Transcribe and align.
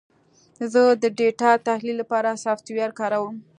زه 0.73 0.81
د 1.01 1.03
ډیټا 1.17 1.51
تحلیل 1.67 1.95
لپاره 2.01 2.39
سافټویر 2.43 2.89
کاروم. 2.99 3.35